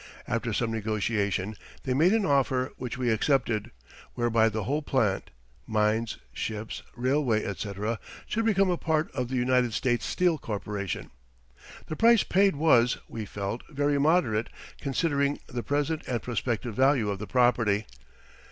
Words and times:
After 0.27 0.51
some 0.51 0.71
negotiation, 0.71 1.55
they 1.83 1.93
made 1.93 2.11
an 2.11 2.25
offer 2.25 2.73
which 2.77 2.97
we 2.97 3.11
accepted, 3.11 3.69
whereby 4.15 4.49
the 4.49 4.63
whole 4.63 4.81
plant 4.81 5.29
mines, 5.67 6.17
ships, 6.33 6.81
railway, 6.95 7.45
etc. 7.45 7.99
should 8.25 8.43
become 8.43 8.71
a 8.71 8.77
part 8.79 9.11
of 9.11 9.29
the 9.29 9.35
United 9.35 9.73
States 9.73 10.07
Steel 10.07 10.39
Corporation. 10.39 11.11
The 11.85 11.95
price 11.95 12.23
paid 12.23 12.55
was, 12.55 12.97
we 13.07 13.25
felt, 13.25 13.61
very 13.69 13.99
moderate 13.99 14.49
considering 14.79 15.37
the 15.45 15.61
present 15.61 16.01
and 16.07 16.19
prospective 16.19 16.73
value 16.73 17.11
of 17.11 17.19
the 17.19 17.27
property. 17.27 17.85